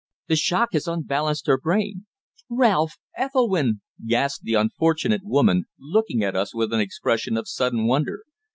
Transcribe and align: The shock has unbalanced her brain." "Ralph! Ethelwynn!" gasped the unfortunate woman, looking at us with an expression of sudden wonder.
The 0.29 0.35
shock 0.35 0.69
has 0.73 0.87
unbalanced 0.87 1.45
her 1.45 1.59
brain." 1.59 2.07
"Ralph! 2.49 2.95
Ethelwynn!" 3.15 3.81
gasped 4.03 4.45
the 4.45 4.55
unfortunate 4.55 5.21
woman, 5.23 5.65
looking 5.79 6.23
at 6.23 6.35
us 6.35 6.55
with 6.55 6.73
an 6.73 6.79
expression 6.79 7.37
of 7.37 7.47
sudden 7.47 7.85
wonder. 7.85 8.23